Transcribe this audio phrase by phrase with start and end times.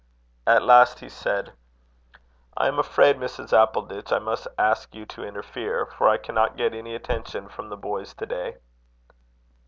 [0.47, 1.53] At last he said:
[2.57, 3.53] "I am afraid, Mrs.
[3.53, 7.77] Appleditch, I must ask you to interfere, for I cannot get any attention from the
[7.77, 8.57] boys to day."